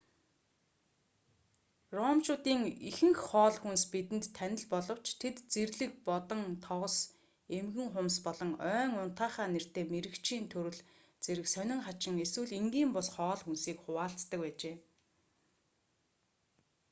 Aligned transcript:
ромчуудын 1.97 2.61
ихэнх 2.89 3.19
хоол 3.29 3.55
хүнс 3.61 3.83
бидэнд 3.93 4.25
танил 4.37 4.63
боловч 4.73 5.07
тэд 5.21 5.35
зэрлэг 5.53 5.91
бодон 6.07 6.41
тогос 6.65 6.95
эмгэн 7.57 7.87
хумс 7.93 8.15
болон 8.25 8.51
ойн 8.71 8.91
унтаахай 9.03 9.47
нэртэй 9.51 9.85
мэрэгчийн 9.93 10.45
төрөл 10.53 10.79
зэрэг 11.25 11.47
сонин 11.53 11.79
хачин 11.85 12.15
эсвэл 12.25 12.55
энгийн 12.59 12.89
бус 12.95 13.07
хоол 13.15 13.41
хүнсийг 13.43 13.77
хуваалцдаг 13.81 14.39
байжээ 14.43 14.75